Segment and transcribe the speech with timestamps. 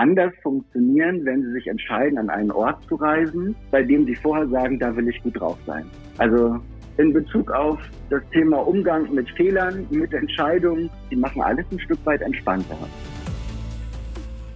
[0.00, 4.48] anders funktionieren, wenn sie sich entscheiden, an einen Ort zu reisen, bei dem sie vorher
[4.48, 5.84] sagen, da will ich gut drauf sein.
[6.16, 6.58] Also
[6.96, 11.98] in Bezug auf das Thema Umgang mit Fehlern, mit Entscheidungen, die machen alles ein Stück
[12.04, 12.76] weit entspannter.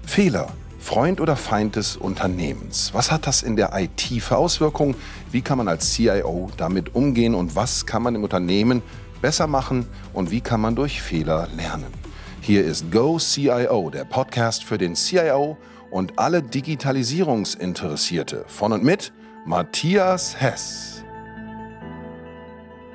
[0.06, 0.48] Fehler.
[0.78, 2.92] Freund oder Feind des Unternehmens?
[2.92, 4.94] Was hat das in der IT für Auswirkungen?
[5.30, 8.82] Wie kann man als CIO damit umgehen und was kann man im Unternehmen
[9.22, 12.03] besser machen und wie kann man durch Fehler lernen?
[12.46, 15.56] Hier ist Go CIO, der Podcast für den CIO
[15.90, 18.44] und alle Digitalisierungsinteressierte.
[18.48, 19.14] Von und mit
[19.46, 21.02] Matthias Hess.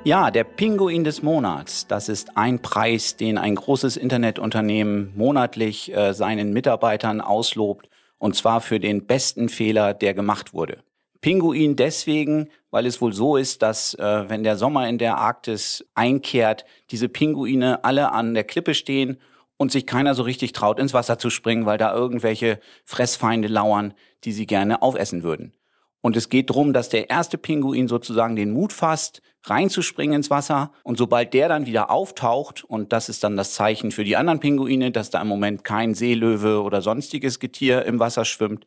[0.03, 6.13] Ja, der Pinguin des Monats, das ist ein Preis, den ein großes Internetunternehmen monatlich äh,
[6.13, 10.83] seinen Mitarbeitern auslobt, und zwar für den besten Fehler, der gemacht wurde.
[11.21, 15.83] Pinguin deswegen, weil es wohl so ist, dass äh, wenn der Sommer in der Arktis
[15.95, 19.17] einkehrt, diese Pinguine alle an der Klippe stehen
[19.59, 23.93] und sich keiner so richtig traut, ins Wasser zu springen, weil da irgendwelche Fressfeinde lauern,
[24.23, 25.53] die sie gerne aufessen würden.
[25.99, 30.71] Und es geht darum, dass der erste Pinguin sozusagen den Mut fasst, reinzuspringen ins Wasser.
[30.83, 34.39] Und sobald der dann wieder auftaucht, und das ist dann das Zeichen für die anderen
[34.39, 38.66] Pinguine, dass da im Moment kein Seelöwe oder sonstiges Getier im Wasser schwimmt,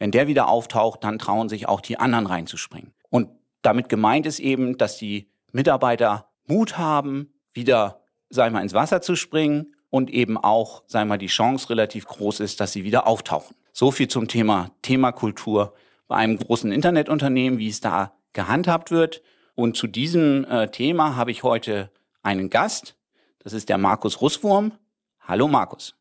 [0.00, 2.92] wenn der wieder auftaucht, dann trauen sich auch die anderen reinzuspringen.
[3.10, 3.28] Und
[3.62, 9.14] damit gemeint ist eben, dass die Mitarbeiter Mut haben, wieder, sagen wir, ins Wasser zu
[9.14, 13.54] springen und eben auch, sagen wir, die Chance relativ groß ist, dass sie wieder auftauchen.
[13.72, 15.74] So viel zum Thema Thema Kultur
[16.08, 19.22] bei einem großen Internetunternehmen, wie es da gehandhabt wird.
[19.54, 21.90] Und zu diesem äh, Thema habe ich heute
[22.22, 22.96] einen Gast.
[23.40, 24.72] Das ist der Markus Russwurm.
[25.20, 25.94] Hallo Markus.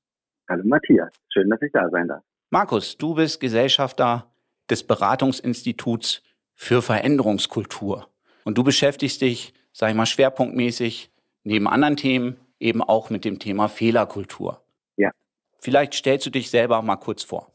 [0.48, 1.12] Hallo Matthias.
[1.28, 2.24] Schön, dass ich da sein darf.
[2.50, 4.32] Markus, du bist Gesellschafter
[4.70, 8.08] des Beratungsinstituts für Veränderungskultur.
[8.46, 11.12] Und du beschäftigst dich, sag ich mal, schwerpunktmäßig
[11.44, 14.62] neben anderen Themen eben auch mit dem Thema Fehlerkultur.
[14.98, 15.12] Ja.
[15.60, 17.52] Vielleicht stellst du dich selber mal kurz vor.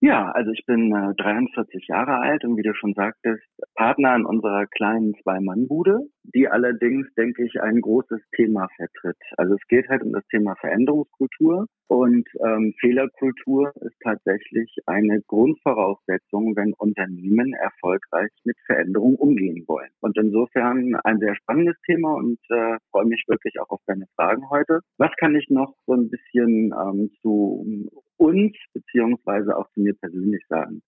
[0.00, 3.42] Ja, also ich bin äh, 43 Jahre alt und wie du schon sagtest,
[3.74, 9.16] Partner in unserer kleinen Zwei-Mann-Bude, die allerdings, denke ich, ein großes Thema vertritt.
[9.36, 16.54] Also es geht halt um das Thema Veränderungskultur und ähm, Fehlerkultur ist tatsächlich eine Grundvoraussetzung,
[16.54, 19.88] wenn Unternehmen erfolgreich mit Veränderungen umgehen wollen.
[20.00, 24.50] Und insofern ein sehr spannendes Thema und äh, freue mich wirklich auch auf deine Fragen
[24.50, 24.80] heute.
[24.98, 27.88] Was kann ich noch so ein bisschen ähm, zu
[28.18, 30.82] uns beziehungsweise auch zu mir persönlich sagen?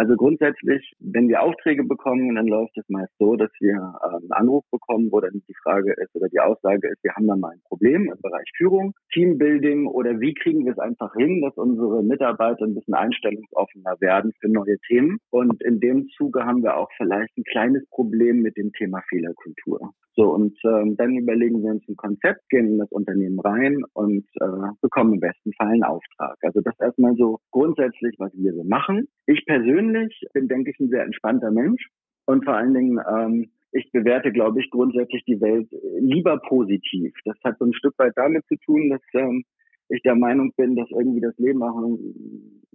[0.00, 4.32] Also grundsätzlich, wenn wir Aufträge bekommen, dann läuft es meist so, dass wir äh, einen
[4.32, 7.50] Anruf bekommen, wo dann die Frage ist oder die Aussage ist, wir haben da mal
[7.50, 12.02] ein Problem im Bereich Führung, Teambuilding oder wie kriegen wir es einfach hin, dass unsere
[12.02, 15.18] Mitarbeiter ein bisschen einstellungsoffener werden für neue Themen.
[15.28, 19.92] Und in dem Zuge haben wir auch vielleicht ein kleines Problem mit dem Thema Fehlerkultur.
[20.16, 24.26] So, und ähm, dann überlegen wir uns ein Konzept, gehen in das Unternehmen rein und
[24.40, 26.36] äh, bekommen im besten Fall einen Auftrag.
[26.42, 29.08] Also das erstmal so grundsätzlich, was wir so machen.
[29.26, 29.89] Ich persönlich
[30.32, 31.88] bin, denke ich, ein sehr entspannter Mensch
[32.26, 35.68] und vor allen Dingen ähm, ich bewerte, glaube ich, grundsätzlich die Welt
[36.00, 37.14] lieber positiv.
[37.24, 39.44] Das hat so ein Stück weit damit zu tun, dass ähm,
[39.88, 41.98] ich der Meinung bin, dass irgendwie das Leben auch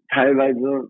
[0.09, 0.90] teilweise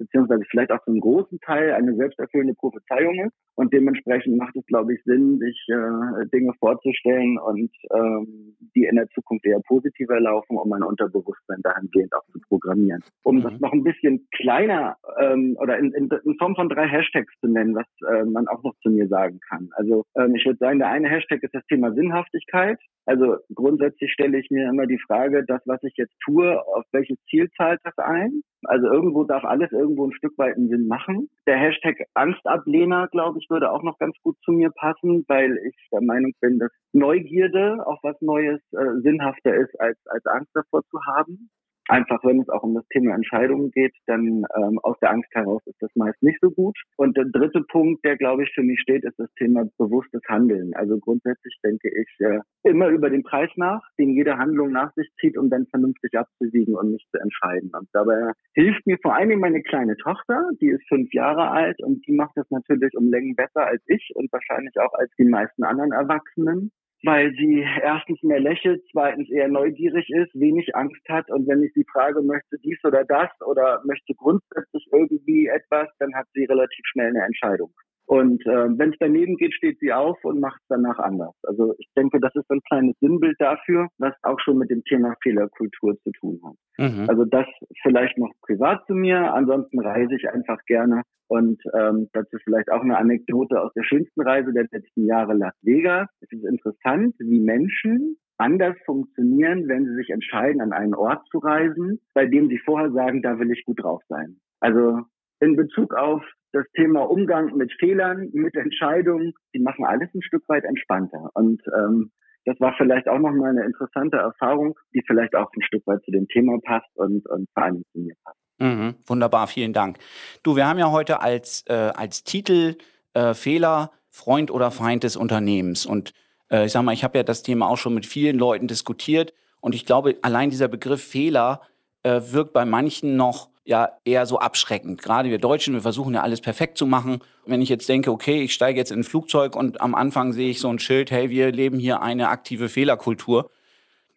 [0.00, 3.34] beziehungsweise vielleicht auch zum großen Teil eine selbsterfüllende Prophezeiung ist.
[3.54, 8.96] Und dementsprechend macht es, glaube ich, Sinn, sich äh, Dinge vorzustellen und ähm, die in
[8.96, 13.02] der Zukunft eher positiver laufen, um mein Unterbewusstsein dahingehend auch zu programmieren.
[13.22, 13.42] Um mhm.
[13.42, 17.48] das noch ein bisschen kleiner ähm, oder in, in, in, Form von drei Hashtags zu
[17.48, 19.68] nennen, was äh, man auch noch zu mir sagen kann.
[19.72, 22.78] Also ähm, ich würde sagen, der eine Hashtag ist das Thema Sinnhaftigkeit.
[23.04, 27.18] Also grundsätzlich stelle ich mir immer die Frage, das, was ich jetzt tue, auf welches
[27.28, 28.42] Ziel zahlt das ein?
[28.64, 31.28] Also irgendwo darf alles irgendwo ein Stück weit einen Sinn machen.
[31.46, 35.74] Der Hashtag Angstablehner, glaube ich, würde auch noch ganz gut zu mir passen, weil ich
[35.92, 40.82] der Meinung bin, dass Neugierde auf was Neues äh, sinnhafter ist, als, als Angst davor
[40.90, 41.50] zu haben
[41.90, 45.62] einfach, wenn es auch um das Thema Entscheidungen geht, dann ähm, aus der Angst heraus
[45.66, 46.76] ist das meist nicht so gut.
[46.96, 50.72] Und der dritte Punkt, der glaube ich für mich steht, ist das Thema bewusstes Handeln.
[50.74, 55.08] Also grundsätzlich denke ich äh, immer über den Preis nach, den jede Handlung nach sich
[55.20, 57.70] zieht, um dann vernünftig abzuwiegen und nicht zu entscheiden.
[57.72, 62.06] Und dabei hilft mir vor allem meine kleine Tochter, die ist fünf Jahre alt und
[62.06, 65.64] die macht das natürlich um Längen besser als ich und wahrscheinlich auch als die meisten
[65.64, 66.70] anderen Erwachsenen
[67.02, 71.72] weil sie erstens mehr lächelt, zweitens eher neugierig ist, wenig Angst hat und wenn ich
[71.74, 76.84] sie frage, möchte dies oder das oder möchte grundsätzlich irgendwie etwas, dann hat sie relativ
[76.84, 77.72] schnell eine Entscheidung.
[78.10, 81.32] Und äh, wenn es daneben geht, steht sie auf und macht es danach anders.
[81.44, 85.14] Also ich denke, das ist ein kleines Sinnbild dafür, was auch schon mit dem Thema
[85.22, 86.56] Fehlerkultur zu tun hat.
[86.78, 87.08] Mhm.
[87.08, 87.46] Also das
[87.82, 89.32] vielleicht noch privat zu mir.
[89.32, 91.02] Ansonsten reise ich einfach gerne.
[91.28, 95.54] Und ähm, dazu vielleicht auch eine Anekdote aus der schönsten Reise der letzten Jahre, Las
[95.62, 96.08] Vegas.
[96.20, 101.38] Es ist interessant, wie Menschen anders funktionieren, wenn sie sich entscheiden, an einen Ort zu
[101.38, 104.40] reisen, bei dem sie vorher sagen, da will ich gut drauf sein.
[104.58, 104.98] Also
[105.40, 106.22] in Bezug auf
[106.52, 111.30] das Thema Umgang mit Fehlern, mit Entscheidungen, die machen alles ein Stück weit entspannter.
[111.34, 112.10] Und ähm,
[112.44, 116.10] das war vielleicht auch nochmal eine interessante Erfahrung, die vielleicht auch ein Stück weit zu
[116.10, 118.38] dem Thema passt und, und vor allem zu mir passt.
[118.58, 119.98] Mhm, wunderbar, vielen Dank.
[120.42, 122.76] Du, wir haben ja heute als, äh, als Titel
[123.14, 125.86] äh, Fehler, Freund oder Feind des Unternehmens.
[125.86, 126.12] Und
[126.50, 129.32] äh, ich sag mal, ich habe ja das Thema auch schon mit vielen Leuten diskutiert.
[129.60, 131.60] Und ich glaube, allein dieser Begriff Fehler
[132.02, 135.00] äh, wirkt bei manchen noch ja eher so abschreckend.
[135.00, 137.20] Gerade wir Deutschen, wir versuchen ja alles perfekt zu machen.
[137.46, 140.50] Wenn ich jetzt denke, okay, ich steige jetzt in ein Flugzeug und am Anfang sehe
[140.50, 143.50] ich so ein Schild, hey, wir leben hier eine aktive Fehlerkultur,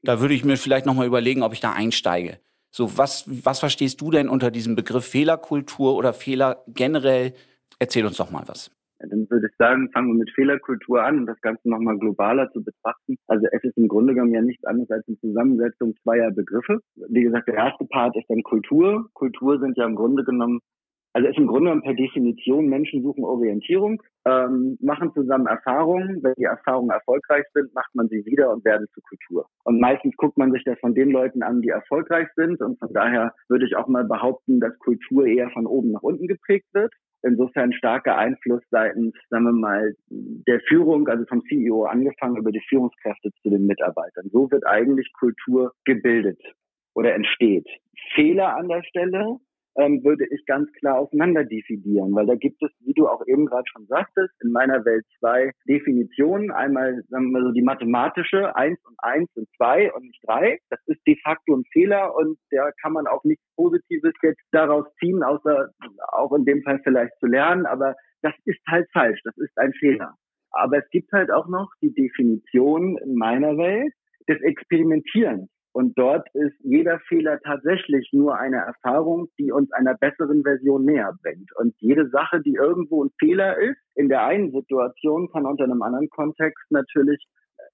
[0.01, 2.39] da würde ich mir vielleicht nochmal überlegen, ob ich da einsteige.
[2.71, 7.33] So, was, was verstehst du denn unter diesem Begriff Fehlerkultur oder Fehler generell?
[7.79, 8.71] Erzähl uns doch mal was.
[9.09, 12.63] Dann würde ich sagen, fangen wir mit Fehlerkultur an, um das Ganze nochmal globaler zu
[12.63, 13.17] betrachten.
[13.27, 16.79] Also es ist im Grunde genommen ja nichts anderes als eine Zusammensetzung zweier Begriffe.
[17.09, 19.09] Wie gesagt, der erste Part ist dann Kultur.
[19.13, 20.59] Kultur sind ja im Grunde genommen
[21.13, 26.23] also ist im Grunde genommen per Definition, Menschen suchen Orientierung, ähm, machen zusammen Erfahrungen.
[26.23, 29.45] Wenn die Erfahrungen erfolgreich sind, macht man sie wieder und werden zur Kultur.
[29.63, 32.61] Und meistens guckt man sich das von den Leuten an, die erfolgreich sind.
[32.61, 36.25] Und von daher würde ich auch mal behaupten, dass Kultur eher von oben nach unten
[36.25, 36.91] geprägt wird
[37.23, 42.63] insofern starker Einfluss seitens, sagen wir mal, der Führung, also vom CEO angefangen über die
[42.69, 44.29] Führungskräfte zu den Mitarbeitern.
[44.31, 46.39] So wird eigentlich Kultur gebildet
[46.93, 47.67] oder entsteht.
[48.13, 49.37] Fehler an der Stelle
[49.77, 53.45] ähm, würde ich ganz klar auseinander dividieren, weil da gibt es, wie du auch eben
[53.45, 56.51] gerade schon sagtest, in meiner Welt zwei Definitionen.
[56.51, 60.59] Einmal sagen wir so die mathematische, eins und eins und zwei und nicht drei.
[60.69, 64.85] Das ist de facto ein Fehler und da kann man auch nichts Positives jetzt daraus
[64.99, 65.69] ziehen, außer
[66.11, 67.65] auch in dem Fall vielleicht zu lernen.
[67.65, 70.15] Aber das ist halt falsch, das ist ein Fehler.
[70.51, 73.93] Aber es gibt halt auch noch die Definition in meiner Welt
[74.29, 75.49] des Experimentierens.
[75.73, 81.17] Und dort ist jeder Fehler tatsächlich nur eine Erfahrung, die uns einer besseren Version näher
[81.21, 81.49] bringt.
[81.57, 85.81] Und jede Sache, die irgendwo ein Fehler ist, in der einen Situation kann unter einem
[85.81, 87.25] anderen Kontext natürlich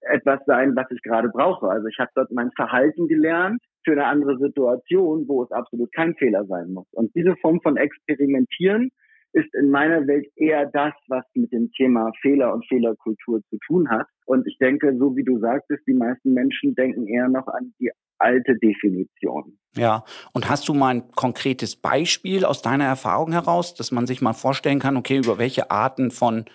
[0.02, 1.68] etwas sein, was ich gerade brauche.
[1.68, 6.16] Also ich habe dort mein Verhalten gelernt für eine andere Situation, wo es absolut kein
[6.16, 6.88] Fehler sein muss.
[6.92, 8.92] Und diese Form von Experimentieren
[9.40, 13.90] ist in meiner Welt eher das, was mit dem Thema Fehler und Fehlerkultur zu tun
[13.90, 14.08] hat.
[14.26, 17.92] Und ich denke, so wie du sagtest, die meisten Menschen denken eher noch an die
[18.20, 19.58] alte Definition.
[19.76, 20.04] Ja,
[20.34, 24.34] und hast du mal ein konkretes Beispiel aus deiner Erfahrung heraus, dass man sich mal
[24.34, 26.46] vorstellen kann, okay, über welche Arten von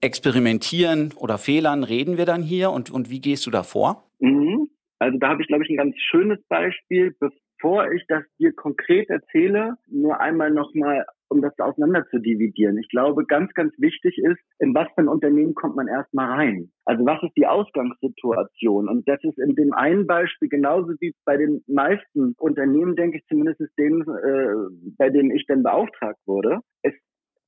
[0.00, 4.08] Experimentieren oder Fehlern reden wir dann hier und, und wie gehst du da vor?
[4.20, 4.70] Mhm.
[4.98, 7.14] Also da habe ich, glaube ich, ein ganz schönes Beispiel.
[7.18, 12.76] Bevor ich das dir konkret erzähle, nur einmal nochmal um das auseinander zu dividieren.
[12.78, 16.70] Ich glaube, ganz, ganz wichtig ist, in was für ein Unternehmen kommt man erstmal rein?
[16.84, 18.88] Also was ist die Ausgangssituation?
[18.88, 23.26] Und das ist in dem einen Beispiel genauso wie bei den meisten Unternehmen, denke ich
[23.26, 26.58] zumindest denen, äh, bei denen ich dann beauftragt wurde.
[26.82, 26.94] Es,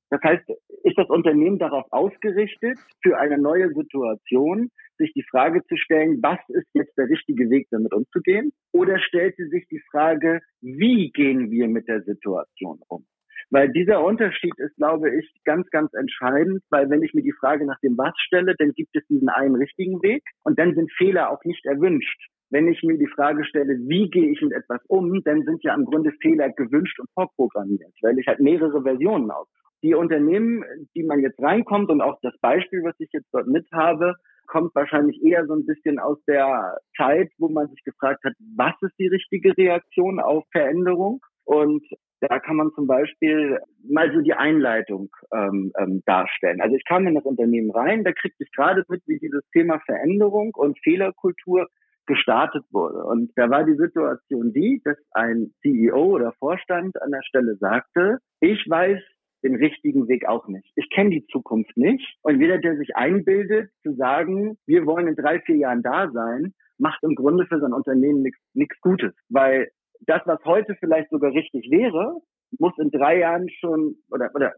[0.09, 0.43] das heißt,
[0.83, 6.39] ist das Unternehmen darauf ausgerichtet, für eine neue Situation sich die Frage zu stellen, was
[6.49, 8.53] ist jetzt der richtige Weg, damit umzugehen?
[8.71, 13.05] Oder stellt sie sich die Frage, wie gehen wir mit der Situation um?
[13.49, 17.65] Weil dieser Unterschied ist, glaube ich, ganz, ganz entscheidend, weil wenn ich mir die Frage
[17.65, 21.29] nach dem Was stelle, dann gibt es diesen einen richtigen Weg und dann sind Fehler
[21.29, 22.29] auch nicht erwünscht.
[22.49, 25.73] Wenn ich mir die Frage stelle, wie gehe ich mit etwas um, dann sind ja
[25.73, 29.47] im Grunde Fehler gewünscht und vorprogrammiert, weil ich halt mehrere Versionen aus.
[29.81, 30.63] Die Unternehmen,
[30.95, 34.15] die man jetzt reinkommt und auch das Beispiel, was ich jetzt dort mit habe,
[34.47, 38.75] kommt wahrscheinlich eher so ein bisschen aus der Zeit, wo man sich gefragt hat, was
[38.81, 41.21] ist die richtige Reaktion auf Veränderung?
[41.45, 41.83] Und
[42.23, 46.61] da kann man zum Beispiel mal so die Einleitung ähm, ähm, darstellen.
[46.61, 49.79] Also ich kam in das Unternehmen rein, da kriegte ich gerade mit, wie dieses Thema
[49.85, 51.67] Veränderung und Fehlerkultur
[52.05, 53.03] gestartet wurde.
[53.03, 58.19] Und da war die Situation die, dass ein CEO oder Vorstand an der Stelle sagte,
[58.39, 58.99] ich weiß
[59.43, 60.71] den richtigen Weg auch nicht.
[60.75, 62.17] Ich kenne die Zukunft nicht.
[62.21, 66.53] Und jeder, der sich einbildet, zu sagen, wir wollen in drei, vier Jahren da sein,
[66.77, 69.13] macht im Grunde für sein Unternehmen nichts Gutes.
[69.29, 69.69] Weil
[70.07, 72.19] das, was heute vielleicht sogar richtig wäre,
[72.59, 74.53] muss in drei Jahren schon oder, oder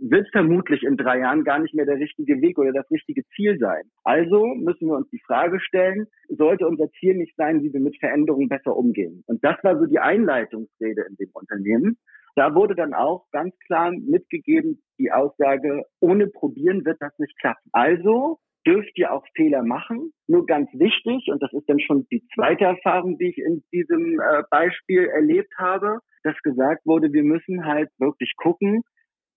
[0.00, 3.58] wird vermutlich in drei Jahren gar nicht mehr der richtige Weg oder das richtige Ziel
[3.58, 3.82] sein.
[4.04, 7.98] Also müssen wir uns die Frage stellen, sollte unser Ziel nicht sein, wie wir mit
[7.98, 9.24] Veränderungen besser umgehen?
[9.26, 11.98] Und das war so die Einleitungsrede in dem Unternehmen.
[12.36, 17.68] Da wurde dann auch ganz klar mitgegeben die Aussage, ohne probieren wird das nicht klappen.
[17.72, 20.12] Also dürft ihr auch Fehler machen.
[20.26, 24.20] Nur ganz wichtig, und das ist dann schon die zweite Erfahrung, die ich in diesem
[24.20, 28.82] äh, Beispiel erlebt habe, dass gesagt wurde, wir müssen halt wirklich gucken,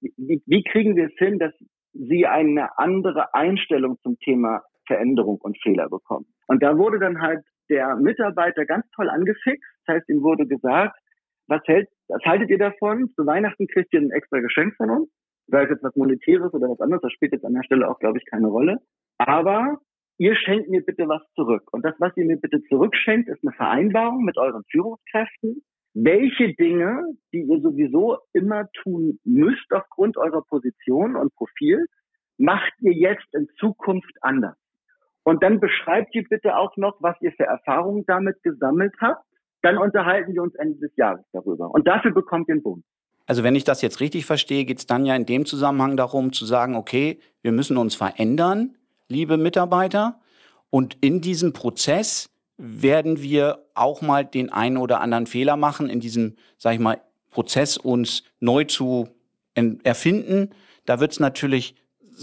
[0.02, 1.54] wie, wie kriegen wir es hin, dass
[1.94, 6.26] sie eine andere Einstellung zum Thema Veränderung und Fehler bekommen.
[6.48, 9.64] Und da wurde dann halt der Mitarbeiter ganz toll angefixt.
[9.86, 10.98] Das heißt, ihm wurde gesagt,
[11.48, 13.10] was, hält, was haltet ihr davon?
[13.16, 15.10] Zu Weihnachten kriegt ihr ein extra Geschenk von uns.
[15.48, 18.00] Sei es jetzt was Monetäres oder was anderes, das spielt jetzt an der Stelle auch,
[18.00, 18.78] glaube ich, keine Rolle.
[19.18, 19.80] Aber
[20.18, 21.64] ihr schenkt mir bitte was zurück.
[21.72, 27.04] Und das, was ihr mir bitte zurückschenkt, ist eine Vereinbarung mit euren Führungskräften, welche Dinge,
[27.34, 31.86] die ihr sowieso immer tun müsst aufgrund eurer Position und Profil,
[32.38, 34.58] macht ihr jetzt in Zukunft anders.
[35.24, 39.24] Und dann beschreibt ihr bitte auch noch, was ihr für Erfahrungen damit gesammelt habt.
[39.62, 41.72] Dann unterhalten wir uns Ende des Jahres darüber.
[41.72, 42.84] Und dafür bekommt ihr einen Bonus.
[43.26, 46.34] Also wenn ich das jetzt richtig verstehe, geht es dann ja in dem Zusammenhang darum
[46.34, 48.76] zu sagen, okay, wir müssen uns verändern,
[49.08, 50.20] liebe Mitarbeiter.
[50.70, 56.00] Und in diesem Prozess werden wir auch mal den einen oder anderen Fehler machen, in
[56.00, 57.02] diesem, sag ich mal,
[57.32, 59.10] Prozess uns neu zu
[59.56, 60.52] erfinden.
[60.86, 61.76] Da wird es natürlich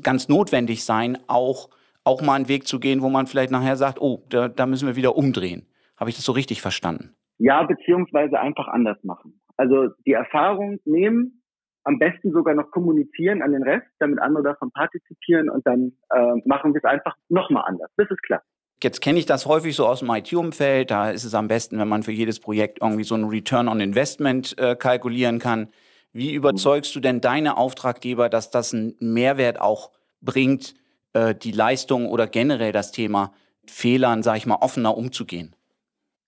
[0.02, 1.70] ganz notwendig sein, auch,
[2.04, 4.86] auch mal einen Weg zu gehen, wo man vielleicht nachher sagt, oh, da, da müssen
[4.86, 5.66] wir wieder umdrehen.
[5.96, 7.14] Habe ich das so richtig verstanden?
[7.38, 9.40] Ja, beziehungsweise einfach anders machen.
[9.60, 11.42] Also die Erfahrung nehmen,
[11.84, 16.40] am besten sogar noch kommunizieren an den Rest, damit andere davon partizipieren und dann äh,
[16.46, 17.90] machen wir es einfach nochmal anders.
[17.98, 18.42] Das ist klar.
[18.82, 20.90] Jetzt kenne ich das häufig so aus dem IT-Umfeld.
[20.90, 23.80] Da ist es am besten, wenn man für jedes Projekt irgendwie so ein Return on
[23.80, 25.68] Investment äh, kalkulieren kann.
[26.14, 29.90] Wie überzeugst du denn deine Auftraggeber, dass das einen Mehrwert auch
[30.22, 30.74] bringt,
[31.12, 33.34] äh, die Leistung oder generell das Thema
[33.66, 35.54] Fehlern, sage ich mal, offener umzugehen?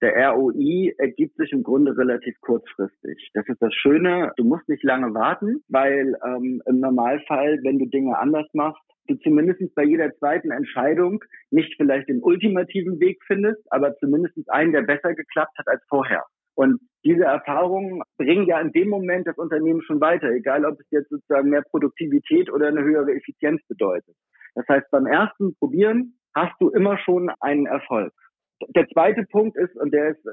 [0.03, 3.31] Der ROI ergibt sich im Grunde relativ kurzfristig.
[3.35, 4.33] Das ist das Schöne.
[4.37, 9.15] Du musst nicht lange warten, weil ähm, im Normalfall, wenn du Dinge anders machst, du
[9.19, 14.83] zumindest bei jeder zweiten Entscheidung nicht vielleicht den ultimativen Weg findest, aber zumindest einen, der
[14.83, 16.25] besser geklappt hat als vorher.
[16.55, 20.87] Und diese Erfahrungen bringen ja in dem Moment das Unternehmen schon weiter, egal ob es
[20.91, 24.17] jetzt sozusagen mehr Produktivität oder eine höhere Effizienz bedeutet.
[24.57, 28.13] Das heißt, beim ersten Probieren hast du immer schon einen Erfolg.
[28.69, 30.27] Der zweite Punkt ist, und der ist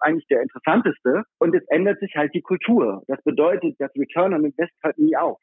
[0.00, 3.02] eigentlich der interessanteste, und es ändert sich halt die Kultur.
[3.06, 5.38] Das bedeutet, das Return on Invest hört nie auf.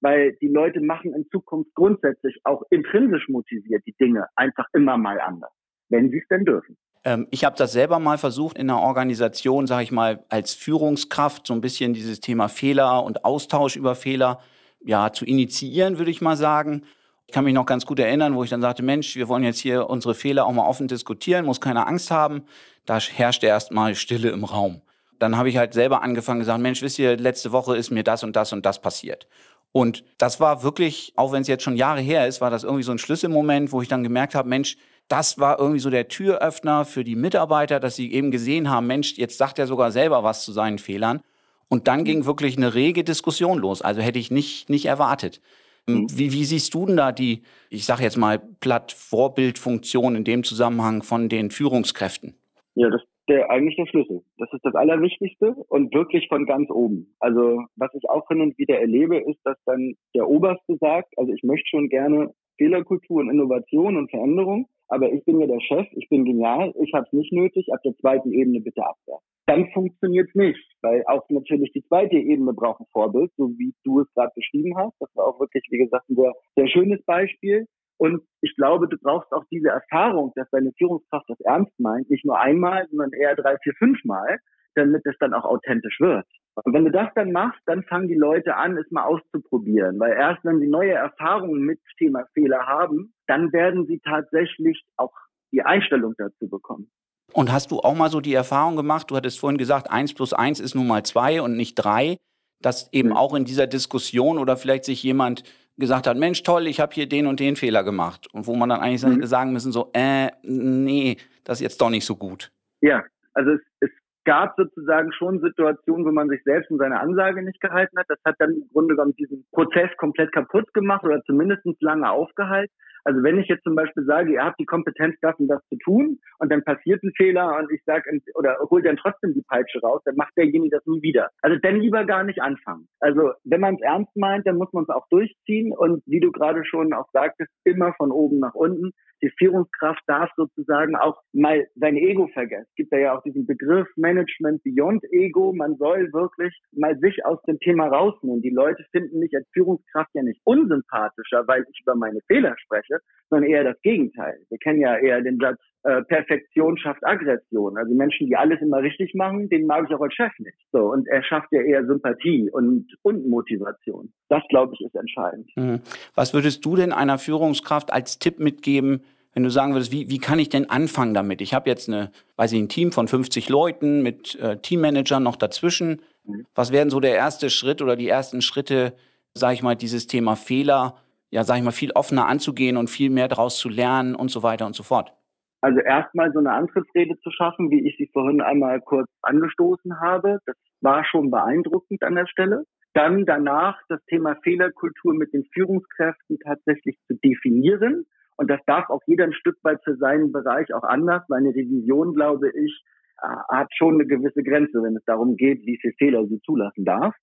[0.00, 5.20] Weil die Leute machen in Zukunft grundsätzlich auch intrinsisch motiviert die Dinge einfach immer mal
[5.20, 5.50] anders,
[5.88, 6.76] wenn sie es denn dürfen.
[7.04, 11.46] Ähm, ich habe das selber mal versucht in einer Organisation, sage ich mal, als Führungskraft
[11.46, 14.40] so ein bisschen dieses Thema Fehler und Austausch über Fehler
[14.80, 16.82] ja zu initiieren, würde ich mal sagen.
[17.28, 19.60] Ich kann mich noch ganz gut erinnern, wo ich dann sagte, Mensch, wir wollen jetzt
[19.60, 22.44] hier unsere Fehler auch mal offen diskutieren, muss keine Angst haben.
[22.86, 24.80] Da herrschte erstmal Stille im Raum.
[25.18, 28.24] Dann habe ich halt selber angefangen gesagt, Mensch, wisst ihr, letzte Woche ist mir das
[28.24, 29.28] und das und das passiert.
[29.72, 32.82] Und das war wirklich, auch wenn es jetzt schon Jahre her ist, war das irgendwie
[32.82, 36.86] so ein Schlüsselmoment, wo ich dann gemerkt habe, Mensch, das war irgendwie so der Türöffner
[36.86, 40.46] für die Mitarbeiter, dass sie eben gesehen haben, Mensch, jetzt sagt er sogar selber was
[40.46, 41.20] zu seinen Fehlern.
[41.68, 43.82] Und dann ging wirklich eine rege Diskussion los.
[43.82, 45.42] Also hätte ich nicht, nicht erwartet.
[45.88, 46.06] Mhm.
[46.12, 50.44] Wie, wie siehst du denn da die, ich sage jetzt mal, platt Vorbildfunktion in dem
[50.44, 52.34] Zusammenhang von den Führungskräften?
[52.74, 54.22] Ja, das ist der, eigentlich der Schlüssel.
[54.38, 57.14] Das ist das Allerwichtigste und wirklich von ganz oben.
[57.18, 61.32] Also was ich auch hin und wieder erlebe, ist, dass dann der Oberste sagt, also
[61.32, 65.86] ich möchte schon gerne Fehlerkultur und Innovation und Veränderung, aber ich bin ja der Chef,
[65.92, 69.24] ich bin genial, ich habe es nicht nötig, ab der zweiten Ebene bitte abwerfen.
[69.46, 73.74] Dann funktioniert es nicht, weil auch natürlich die zweite Ebene braucht ein Vorbild, so wie
[73.82, 74.94] du es gerade beschrieben hast.
[75.00, 77.66] Das war auch wirklich, wie gesagt, ein sehr, sehr schönes Beispiel.
[77.98, 82.24] Und ich glaube, du brauchst auch diese Erfahrung, dass deine Führungskraft das ernst meint, nicht
[82.24, 84.38] nur einmal, sondern eher drei, vier, fünf Mal,
[84.74, 86.26] damit es dann auch authentisch wird.
[86.64, 89.98] Und wenn du das dann machst, dann fangen die Leute an, es mal auszuprobieren.
[89.98, 95.12] Weil erst wenn sie neue Erfahrungen mit Thema Fehler haben, dann werden sie tatsächlich auch
[95.52, 96.90] die Einstellung dazu bekommen.
[97.32, 100.32] Und hast du auch mal so die Erfahrung gemacht, du hattest vorhin gesagt, eins plus
[100.32, 102.16] eins ist nun mal zwei und nicht drei,
[102.60, 105.44] dass eben auch in dieser Diskussion oder vielleicht sich jemand
[105.76, 108.26] gesagt hat, Mensch, toll, ich habe hier den und den Fehler gemacht.
[108.32, 109.24] Und wo man dann eigentlich mhm.
[109.24, 112.50] sagen müssen, so, äh, nee, das ist jetzt doch nicht so gut.
[112.80, 113.90] Ja, also es, es
[114.28, 118.04] gab sozusagen schon Situationen, wo man sich selbst in seine Ansage nicht gehalten hat.
[118.08, 122.70] Das hat dann im Grunde genommen diesen Prozess komplett kaputt gemacht oder zumindest lange aufgehalten.
[123.04, 125.78] Also wenn ich jetzt zum Beispiel sage, ihr habt die Kompetenz, das und das zu
[125.78, 128.02] tun, und dann passiert ein Fehler und ich sage,
[128.34, 131.30] oder hol dann trotzdem die Peitsche raus, dann macht derjenige das nie wieder.
[131.40, 132.86] Also dann lieber gar nicht anfangen.
[133.00, 136.32] Also wenn man es ernst meint, dann muss man es auch durchziehen und wie du
[136.32, 138.92] gerade schon auch sagtest, immer von oben nach unten
[139.22, 142.66] die Führungskraft darf sozusagen auch mal sein Ego vergessen.
[142.68, 144.17] Es gibt ja auch diesen Begriff Management
[144.62, 145.52] Beyond Ego.
[145.52, 148.42] Man soll wirklich mal sich aus dem Thema rausnehmen.
[148.42, 152.98] Die Leute finden mich als Führungskraft ja nicht unsympathischer, weil ich über meine Fehler spreche,
[153.30, 154.38] sondern eher das Gegenteil.
[154.48, 157.76] Wir kennen ja eher den Satz, äh, Perfektion schafft Aggression.
[157.78, 160.58] Also Menschen, die alles immer richtig machen, den mag ich auch als Chef nicht.
[160.72, 164.12] So, und er schafft ja eher Sympathie und, und Motivation.
[164.28, 165.50] Das, glaube ich, ist entscheidend.
[165.56, 165.80] Mhm.
[166.14, 169.02] Was würdest du denn einer Führungskraft als Tipp mitgeben,
[169.34, 171.40] wenn du sagen würdest, wie, wie kann ich denn anfangen damit?
[171.40, 175.36] Ich habe jetzt eine, weiß ich, ein Team von 50 Leuten mit äh, Teammanagern noch
[175.36, 176.02] dazwischen.
[176.24, 176.46] Mhm.
[176.54, 178.94] Was wären so der erste Schritt oder die ersten Schritte,
[179.34, 180.96] sage ich mal, dieses Thema Fehler,
[181.30, 184.42] ja, sage ich mal, viel offener anzugehen und viel mehr daraus zu lernen und so
[184.42, 185.12] weiter und so fort?
[185.60, 190.38] Also erstmal so eine Antrittsrede zu schaffen, wie ich sie vorhin einmal kurz angestoßen habe,
[190.46, 192.64] das war schon beeindruckend an der Stelle.
[192.94, 198.06] Dann danach das Thema Fehlerkultur mit den Führungskräften tatsächlich zu definieren.
[198.38, 201.22] Und das darf auch jeder ein Stück weit für seinen Bereich auch anders.
[201.28, 202.84] Meine Revision, glaube ich,
[203.20, 206.84] äh, hat schon eine gewisse Grenze, wenn es darum geht, wie viele Fehler sie zulassen
[206.84, 207.14] darf.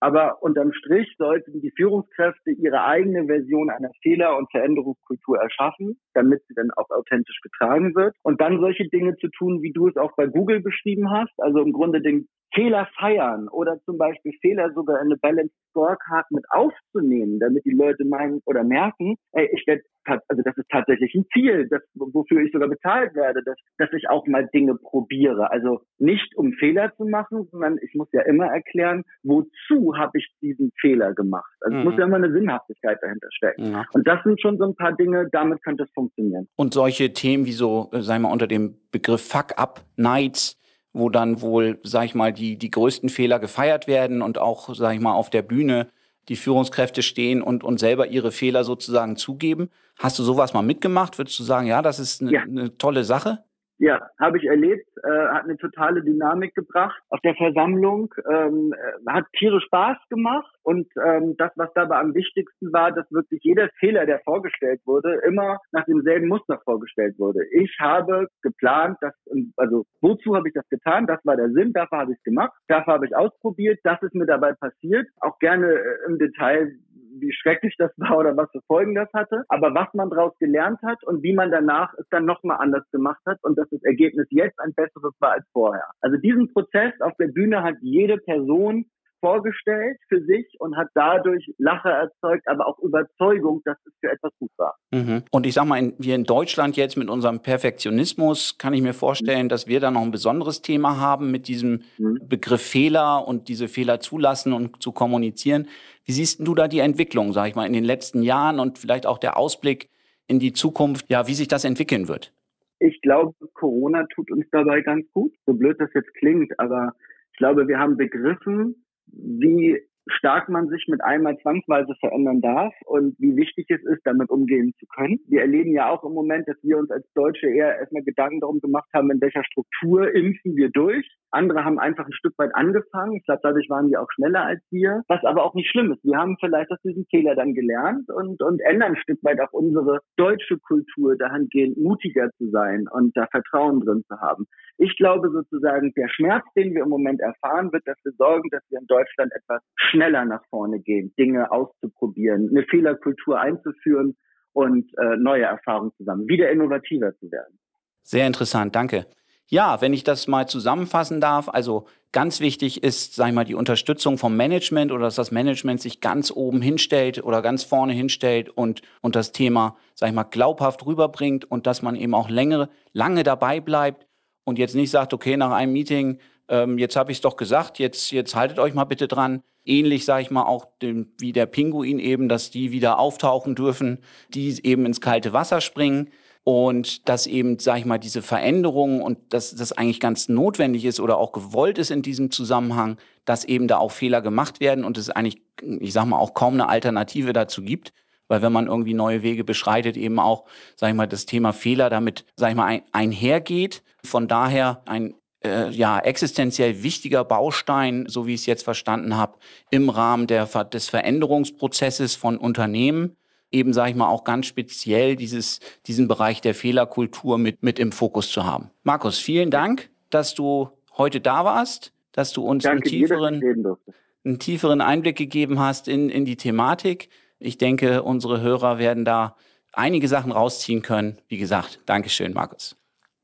[0.00, 6.42] Aber unterm Strich sollten die Führungskräfte ihre eigene Version einer Fehler- und Veränderungskultur erschaffen, damit
[6.46, 8.14] sie dann auch authentisch getragen wird.
[8.22, 11.60] Und dann solche Dinge zu tun, wie du es auch bei Google beschrieben hast, also
[11.60, 16.44] im Grunde den Fehler feiern oder zum Beispiel Fehler sogar in eine Balanced Scorecard mit
[16.50, 21.24] aufzunehmen, damit die Leute meinen oder merken, ey, ich werde also das ist tatsächlich ein
[21.32, 25.50] Ziel, das, wofür ich sogar bezahlt werde, dass, dass ich auch mal Dinge probiere.
[25.50, 30.28] Also nicht um Fehler zu machen, sondern ich muss ja immer erklären, wozu habe ich
[30.42, 31.50] diesen Fehler gemacht.
[31.60, 31.80] Also mhm.
[31.80, 32.00] es muss mhm.
[32.00, 33.72] ja immer eine Sinnhaftigkeit dahinter stecken.
[33.72, 33.86] Ja.
[33.92, 36.48] Und das sind schon so ein paar Dinge, damit könnte es funktionieren.
[36.56, 40.60] Und solche Themen wie so, äh, sagen wir unter dem Begriff Fuck-Up-Nights,
[40.94, 44.94] wo dann wohl, sag ich mal, die, die größten Fehler gefeiert werden und auch, sag
[44.94, 45.88] ich mal, auf der Bühne
[46.28, 49.68] die Führungskräfte stehen und, und selber ihre Fehler sozusagen zugeben.
[49.98, 51.18] Hast du sowas mal mitgemacht?
[51.18, 52.42] Würdest du sagen, ja, das ist eine, ja.
[52.42, 53.44] eine tolle Sache?
[53.78, 59.10] Ja, habe ich erlebt, äh, hat eine totale Dynamik gebracht auf der Versammlung, ähm, äh,
[59.10, 63.68] hat Tiere Spaß gemacht und ähm, das, was dabei am wichtigsten war, dass wirklich jeder
[63.80, 67.40] Fehler, der vorgestellt wurde, immer nach demselben Muster vorgestellt wurde.
[67.52, 69.14] Ich habe geplant, dass,
[69.56, 71.06] also wozu habe ich das getan?
[71.06, 74.14] Das war der Sinn, dafür habe ich es gemacht, dafür habe ich ausprobiert, das ist
[74.14, 75.08] mir dabei passiert.
[75.20, 76.72] Auch gerne äh, im Detail
[77.20, 80.80] wie schrecklich das war oder was für Folgen das hatte, aber was man daraus gelernt
[80.82, 84.26] hat und wie man danach es dann nochmal anders gemacht hat und dass das Ergebnis
[84.30, 85.86] jetzt ein besseres war als vorher.
[86.00, 88.86] Also diesen Prozess auf der Bühne hat jede Person
[89.24, 94.32] vorgestellt für sich und hat dadurch Lache erzeugt, aber auch Überzeugung, dass es für etwas
[94.38, 94.74] gut war.
[94.92, 95.22] Mhm.
[95.30, 98.92] Und ich sag mal, in, wir in Deutschland jetzt mit unserem Perfektionismus kann ich mir
[98.92, 99.48] vorstellen, mhm.
[99.48, 102.18] dass wir da noch ein besonderes Thema haben mit diesem mhm.
[102.28, 105.68] Begriff Fehler und diese Fehler zulassen und zu kommunizieren.
[106.04, 109.06] Wie siehst du da die Entwicklung, sag ich mal, in den letzten Jahren und vielleicht
[109.06, 109.88] auch der Ausblick
[110.26, 112.30] in die Zukunft, ja, wie sich das entwickeln wird?
[112.78, 116.92] Ich glaube, Corona tut uns dabei ganz gut, so blöd das jetzt klingt, aber
[117.32, 118.83] ich glaube, wir haben begriffen,
[119.16, 124.30] wie stark man sich mit einmal zwangsweise verändern darf und wie wichtig es ist, damit
[124.30, 125.20] umgehen zu können.
[125.28, 128.60] Wir erleben ja auch im Moment, dass wir uns als Deutsche eher erstmal Gedanken darum
[128.60, 131.06] gemacht haben, in welcher Struktur impfen wir durch.
[131.30, 133.16] Andere haben einfach ein Stück weit angefangen.
[133.16, 136.04] Ich glaube, dadurch waren wir auch schneller als wir, was aber auch nicht schlimm ist.
[136.04, 139.52] Wir haben vielleicht aus diesem Fehler dann gelernt und, und ändern ein Stück weit auch
[139.52, 144.46] unsere deutsche Kultur dahingehend mutiger zu sein und da Vertrauen drin zu haben.
[144.76, 148.78] Ich glaube sozusagen, der Schmerz, den wir im Moment erfahren, wird dafür sorgen, dass wir
[148.80, 149.62] in Deutschland etwas
[149.94, 154.16] schneller nach vorne gehen, Dinge auszuprobieren, eine Fehlerkultur einzuführen
[154.52, 157.58] und äh, neue Erfahrungen zusammen, wieder innovativer zu werden.
[158.02, 159.06] Sehr interessant, danke.
[159.46, 163.54] Ja, wenn ich das mal zusammenfassen darf, also ganz wichtig ist, sag ich mal, die
[163.54, 168.48] Unterstützung vom Management oder dass das Management sich ganz oben hinstellt oder ganz vorne hinstellt
[168.48, 172.70] und, und das Thema, sag ich mal, glaubhaft rüberbringt und dass man eben auch längere,
[172.92, 174.06] lange dabei bleibt
[174.44, 177.78] und jetzt nicht sagt, okay, nach einem Meeting, ähm, jetzt habe ich es doch gesagt,
[177.78, 179.42] jetzt, jetzt haltet euch mal bitte dran.
[179.64, 183.98] Ähnlich, sage ich mal, auch dem, wie der Pinguin eben, dass die wieder auftauchen dürfen,
[184.28, 186.10] die eben ins kalte Wasser springen
[186.44, 191.00] und dass eben, sage ich mal, diese Veränderungen und dass das eigentlich ganz notwendig ist
[191.00, 194.98] oder auch gewollt ist in diesem Zusammenhang, dass eben da auch Fehler gemacht werden und
[194.98, 197.92] es eigentlich, ich sage mal, auch kaum eine Alternative dazu gibt.
[198.28, 200.44] Weil wenn man irgendwie neue Wege beschreitet, eben auch,
[200.76, 203.82] sage ich mal, das Thema Fehler damit, sage ich mal, ein, einhergeht.
[204.02, 209.38] Von daher ein äh, ja, existenziell wichtiger Baustein, so wie ich es jetzt verstanden habe,
[209.70, 213.16] im Rahmen der, des Veränderungsprozesses von Unternehmen.
[213.52, 217.92] Eben, sage ich mal, auch ganz speziell dieses, diesen Bereich der Fehlerkultur mit, mit im
[217.92, 218.70] Fokus zu haben.
[218.82, 223.78] Markus, vielen Dank, dass du heute da warst, dass du uns Danke einen tieferen, dir,
[224.24, 227.10] einen tieferen Einblick gegeben hast in, in die Thematik.
[227.38, 229.36] Ich denke, unsere Hörer werden da
[229.72, 231.18] einige Sachen rausziehen können.
[231.28, 232.76] Wie gesagt, Dankeschön, Markus.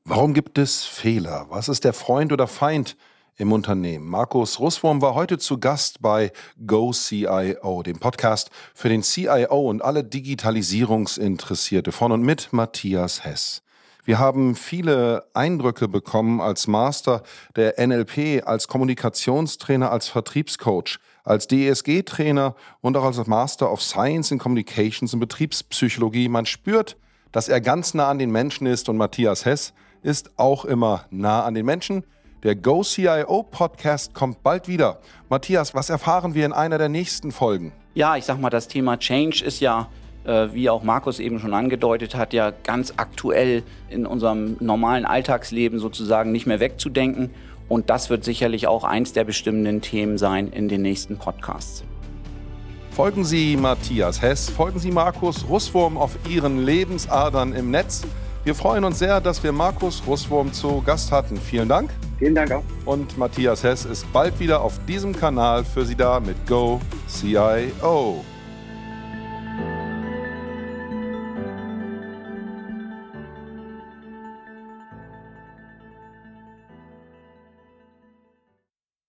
[0.03, 1.45] Warum gibt es Fehler?
[1.49, 2.97] Was ist der Freund oder Feind
[3.37, 4.07] im Unternehmen?
[4.07, 6.31] Markus Russwurm war heute zu Gast bei
[6.65, 13.61] GoCIO, dem Podcast für den CIO und alle Digitalisierungsinteressierte von und mit Matthias Hess.
[14.03, 17.21] Wir haben viele Eindrücke bekommen als Master
[17.55, 24.39] der NLP, als Kommunikationstrainer, als Vertriebscoach, als DSG-Trainer und auch als Master of Science in
[24.39, 26.27] Communications und Betriebspsychologie.
[26.27, 26.97] Man spürt,
[27.31, 31.43] dass er ganz nah an den Menschen ist und Matthias Hess ist auch immer nah
[31.43, 32.03] an den Menschen.
[32.43, 34.99] Der Go CIO Podcast kommt bald wieder.
[35.29, 37.71] Matthias, was erfahren wir in einer der nächsten Folgen?
[37.93, 39.89] Ja, ich sag mal, das Thema Change ist ja,
[40.23, 45.77] äh, wie auch Markus eben schon angedeutet hat, ja ganz aktuell in unserem normalen Alltagsleben
[45.77, 47.29] sozusagen nicht mehr wegzudenken.
[47.69, 51.83] Und das wird sicherlich auch eins der bestimmenden Themen sein in den nächsten Podcasts.
[52.89, 58.03] Folgen Sie Matthias Hess, folgen Sie Markus Russwurm auf Ihren Lebensadern im Netz.
[58.43, 61.37] Wir freuen uns sehr, dass wir Markus Russwurm zu Gast hatten.
[61.37, 61.91] Vielen Dank.
[62.17, 62.63] Vielen Dank auch.
[62.85, 68.25] Und Matthias Hess ist bald wieder auf diesem Kanal für Sie da mit Go CIO.